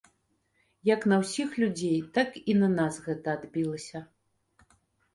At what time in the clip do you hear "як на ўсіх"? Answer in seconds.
0.89-1.49